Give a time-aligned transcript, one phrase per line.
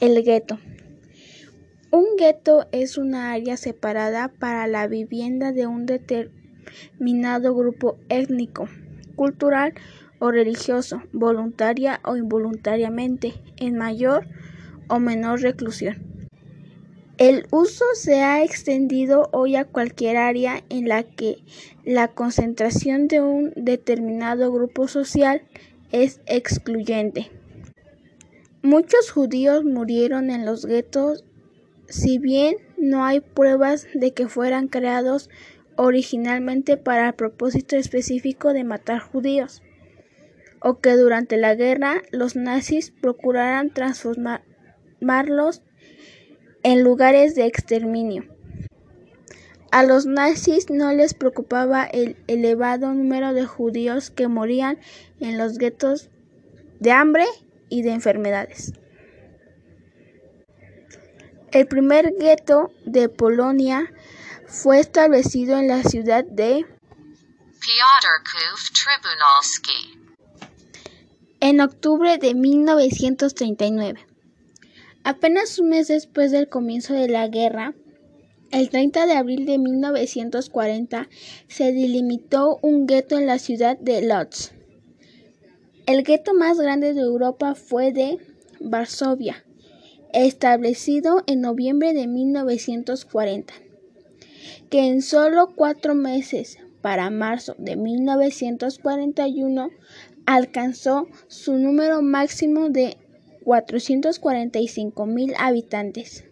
[0.00, 0.58] El gueto.
[1.90, 8.66] Un gueto es una área separada para la vivienda de un determinado grupo étnico,
[9.14, 9.74] cultural
[10.18, 14.26] o religioso, voluntaria o involuntariamente, en mayor
[14.88, 15.98] o menor reclusión.
[17.18, 21.44] El uso se ha extendido hoy a cualquier área en la que
[21.84, 25.42] la concentración de un determinado grupo social
[25.92, 27.30] es excluyente.
[28.62, 31.24] Muchos judíos murieron en los guetos,
[31.88, 35.30] si bien no hay pruebas de que fueran creados
[35.76, 39.62] originalmente para el propósito específico de matar judíos,
[40.60, 45.62] o que durante la guerra los nazis procuraran transformarlos
[46.62, 48.26] en lugares de exterminio.
[49.70, 54.78] A los nazis no les preocupaba el elevado número de judíos que morían
[55.18, 56.10] en los guetos
[56.78, 57.24] de hambre
[57.70, 58.74] y de enfermedades.
[61.52, 63.92] El primer gueto de Polonia
[64.46, 66.66] fue establecido en la ciudad de
[67.60, 70.00] Piotrków Trybunalski
[71.40, 74.06] en octubre de 1939.
[75.02, 77.74] Apenas un mes después del comienzo de la guerra,
[78.50, 81.08] el 30 de abril de 1940,
[81.48, 84.52] se delimitó un gueto en la ciudad de Lodz.
[85.90, 88.18] El gueto más grande de Europa fue de
[88.60, 89.44] Varsovia,
[90.12, 93.52] establecido en noviembre de 1940,
[94.70, 99.70] que en solo cuatro meses, para marzo de 1941,
[100.26, 102.96] alcanzó su número máximo de
[103.42, 106.24] 445 mil habitantes.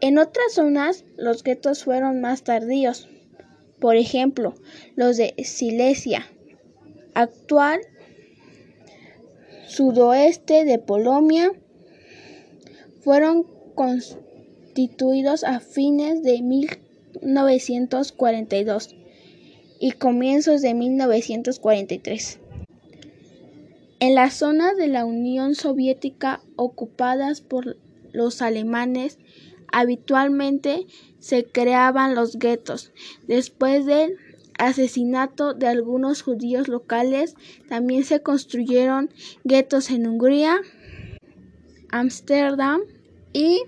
[0.00, 3.08] En otras zonas, los guetos fueron más tardíos.
[3.80, 4.54] Por ejemplo,
[4.94, 6.24] los de Silesia,
[7.14, 7.80] actual
[9.70, 11.52] sudoeste de Polonia,
[13.02, 18.96] fueron constituidos a fines de 1942
[19.78, 22.40] y comienzos de 1943.
[24.00, 27.76] En las zonas de la Unión Soviética ocupadas por
[28.12, 29.18] los alemanes,
[29.72, 30.88] habitualmente
[31.20, 32.92] se creaban los guetos.
[33.28, 34.16] Después del
[34.60, 37.34] asesinato de algunos judíos locales,
[37.68, 39.10] también se construyeron
[39.42, 40.60] guetos en Hungría,
[41.90, 42.82] Ámsterdam
[43.32, 43.62] y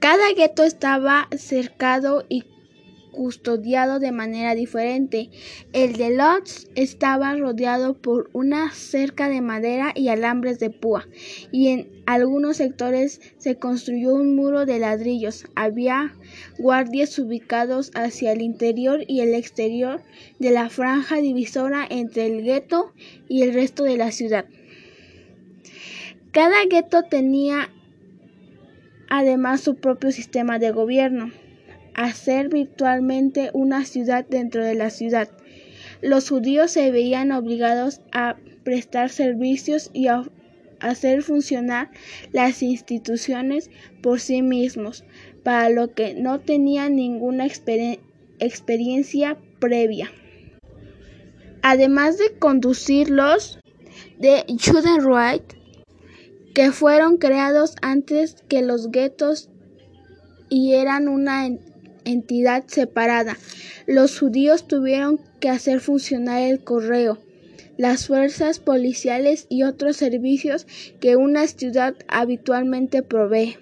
[0.00, 2.44] Cada gueto estaba cercado y
[3.16, 5.30] custodiado de manera diferente.
[5.72, 11.08] El de Lodz estaba rodeado por una cerca de madera y alambres de púa,
[11.50, 15.46] y en algunos sectores se construyó un muro de ladrillos.
[15.56, 16.14] Había
[16.58, 20.02] guardias ubicados hacia el interior y el exterior
[20.38, 22.92] de la franja divisora entre el gueto
[23.28, 24.44] y el resto de la ciudad.
[26.32, 27.70] Cada gueto tenía
[29.08, 31.32] además su propio sistema de gobierno
[31.96, 35.30] hacer virtualmente una ciudad dentro de la ciudad.
[36.02, 40.24] Los judíos se veían obligados a prestar servicios y a
[40.78, 41.90] hacer funcionar
[42.32, 43.70] las instituciones
[44.02, 45.04] por sí mismos,
[45.42, 47.46] para lo que no tenían ninguna
[48.38, 50.10] experiencia previa.
[51.62, 53.58] Además de conducirlos
[54.18, 55.44] de Judenreich,
[56.54, 59.50] que fueron creados antes que los guetos
[60.48, 61.46] y eran una
[62.06, 63.36] entidad separada.
[63.86, 67.18] Los judíos tuvieron que hacer funcionar el correo,
[67.76, 70.66] las fuerzas policiales y otros servicios
[71.00, 73.58] que una ciudad habitualmente provee.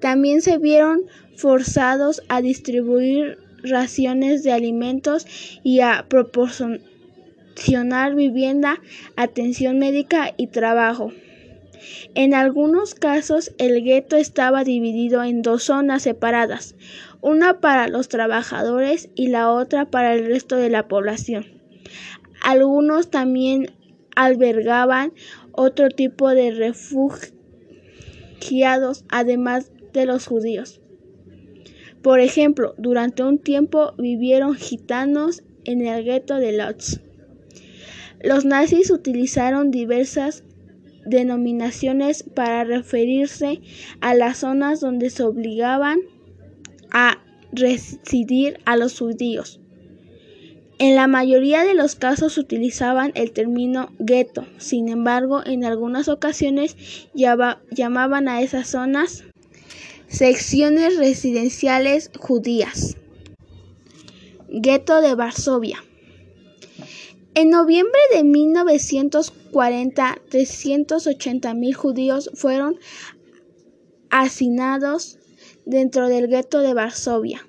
[0.00, 1.00] También se vieron
[1.36, 5.26] forzados a distribuir raciones de alimentos
[5.62, 8.80] y a proporcionar vivienda,
[9.16, 11.12] atención médica y trabajo.
[12.14, 16.74] En algunos casos el gueto estaba dividido en dos zonas separadas,
[17.24, 21.46] una para los trabajadores y la otra para el resto de la población.
[22.42, 23.72] Algunos también
[24.14, 25.14] albergaban
[25.52, 30.82] otro tipo de refugiados además de los judíos.
[32.02, 37.00] Por ejemplo, durante un tiempo vivieron gitanos en el gueto de Lodz.
[38.22, 40.44] Los nazis utilizaron diversas
[41.06, 43.62] denominaciones para referirse
[44.02, 46.00] a las zonas donde se obligaban
[46.94, 47.18] a
[47.54, 49.60] residir a los judíos.
[50.78, 56.76] En la mayoría de los casos utilizaban el término gueto, sin embargo, en algunas ocasiones
[57.14, 59.24] llamaban a esas zonas
[60.08, 62.96] secciones residenciales judías.
[64.48, 65.82] Gueto de Varsovia.
[67.34, 72.78] En noviembre de 1940, 380.000 judíos fueron
[74.10, 75.18] hacinados
[75.66, 77.46] dentro del gueto de Varsovia.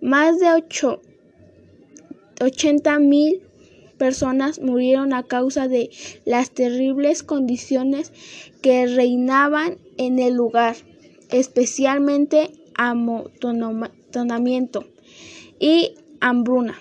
[0.00, 3.40] Más de 80.000
[3.98, 5.90] personas murieron a causa de
[6.24, 8.12] las terribles condiciones
[8.62, 10.76] que reinaban en el lugar,
[11.30, 14.86] especialmente amontonamiento
[15.58, 16.80] y hambruna.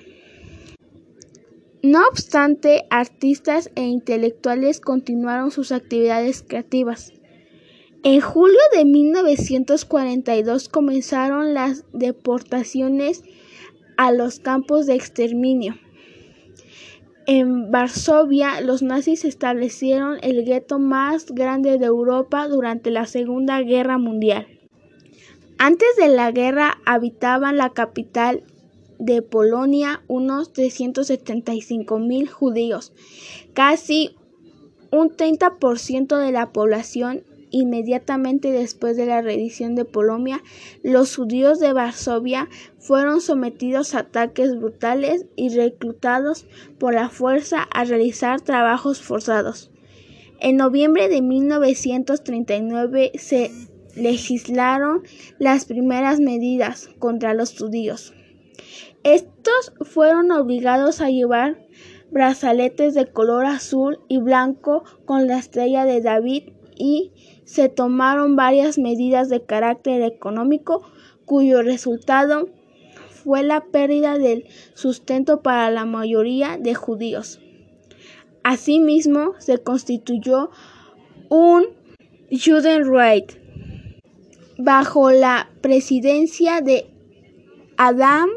[1.82, 7.14] No obstante, artistas e intelectuales continuaron sus actividades creativas.
[8.04, 13.24] En julio de 1942 comenzaron las deportaciones
[13.98, 15.76] a los campos de exterminio.
[17.28, 23.98] En Varsovia, los nazis establecieron el gueto más grande de Europa durante la Segunda Guerra
[23.98, 24.48] Mundial.
[25.58, 28.44] Antes de la guerra habitaban la capital
[28.98, 32.94] de Polonia unos 375 mil judíos,
[33.54, 34.16] casi
[34.90, 37.24] un 30% de la población.
[37.52, 40.44] Inmediatamente después de la rendición de Polonia,
[40.84, 42.48] los judíos de Varsovia
[42.78, 46.46] fueron sometidos a ataques brutales y reclutados
[46.78, 49.72] por la fuerza a realizar trabajos forzados.
[50.40, 53.52] En noviembre de 1939 se
[53.96, 55.04] legislaron
[55.40, 58.14] las primeras medidas contra los judíos.
[59.04, 61.66] Estos fueron obligados a llevar
[62.12, 67.12] brazaletes de color azul y blanco con la estrella de David y
[67.50, 70.84] se tomaron varias medidas de carácter económico
[71.26, 72.48] cuyo resultado
[73.10, 77.40] fue la pérdida del sustento para la mayoría de judíos.
[78.44, 80.52] Asimismo, se constituyó
[81.30, 81.66] un
[82.30, 83.42] Judenreich
[84.60, 86.86] bajo la presidencia de
[87.78, 88.30] Adam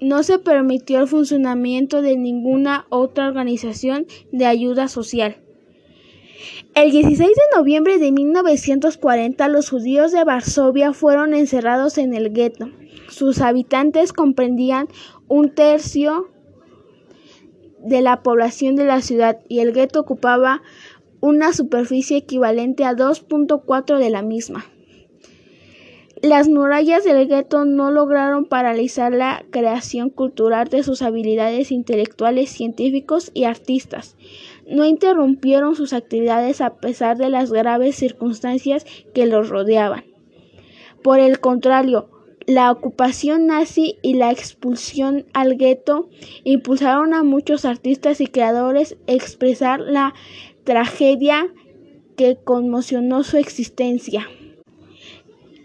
[0.00, 5.38] no se permitió el funcionamiento de ninguna otra organización de ayuda social.
[6.74, 12.70] El 16 de noviembre de 1940 los judíos de Varsovia fueron encerrados en el gueto.
[13.08, 14.86] Sus habitantes comprendían
[15.26, 16.28] un tercio
[17.80, 20.62] de la población de la ciudad y el gueto ocupaba
[21.20, 24.64] una superficie equivalente a 2.4 de la misma.
[26.22, 33.30] Las murallas del gueto no lograron paralizar la creación cultural de sus habilidades intelectuales, científicos
[33.34, 34.16] y artistas.
[34.66, 38.84] No interrumpieron sus actividades a pesar de las graves circunstancias
[39.14, 40.04] que los rodeaban.
[41.04, 42.10] Por el contrario,
[42.46, 46.08] la ocupación nazi y la expulsión al gueto
[46.42, 50.14] impulsaron a muchos artistas y creadores a expresar la
[50.64, 51.52] tragedia
[52.16, 54.26] que conmocionó su existencia.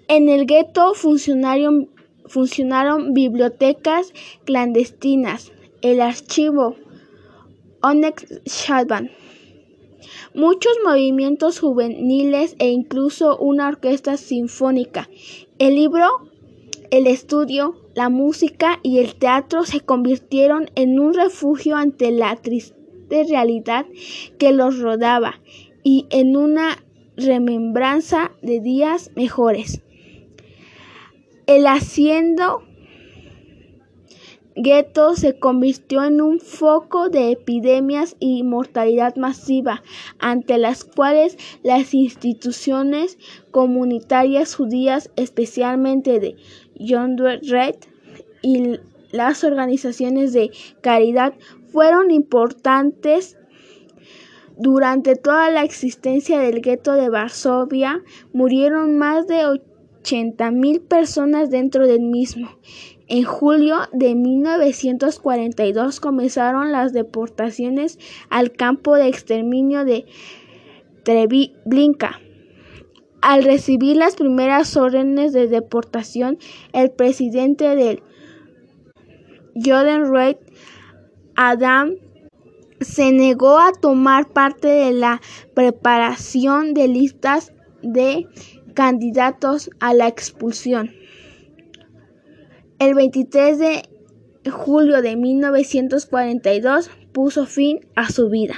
[0.08, 1.90] En el gueto funcionaron,
[3.14, 4.14] bibliotecas
[4.44, 5.52] clandestinas,
[5.82, 6.76] el archivo
[7.82, 9.12] Onyx Shabban,
[10.34, 15.10] muchos movimientos juveniles e incluso una orquesta sinfónica.
[15.58, 16.30] El libro,
[16.92, 22.76] el estudio, la música y el teatro se convirtieron en un refugio ante la triste
[23.30, 23.86] realidad
[24.38, 25.40] que los rodaba
[25.84, 26.84] y en una
[27.16, 29.82] remembranza de días mejores.
[31.46, 32.64] El haciendo
[34.56, 39.84] gueto se convirtió en un foco de epidemias y mortalidad masiva,
[40.20, 43.18] ante las cuales las instituciones
[43.52, 46.38] comunitarias judías, especialmente de
[46.80, 47.76] John Red
[48.42, 48.80] y
[49.12, 50.52] las organizaciones de
[50.82, 51.34] caridad,
[51.72, 53.38] fueron importantes
[54.58, 58.02] durante toda la existencia del gueto de Varsovia.
[58.32, 59.46] Murieron más de
[60.52, 62.50] mil personas dentro del mismo.
[63.08, 70.06] En julio de 1942 comenzaron las deportaciones al campo de exterminio de
[71.04, 72.20] Treblinka.
[73.22, 76.38] Al recibir las primeras órdenes de deportación,
[76.74, 78.04] el presidente del
[79.56, 80.38] Joden
[81.36, 81.96] Adam,
[82.82, 85.22] se negó a tomar parte de la
[85.54, 88.28] preparación de listas de
[88.74, 90.92] candidatos a la expulsión.
[92.80, 93.90] El 23 de
[94.52, 98.56] julio de 1942 puso fin a su vida.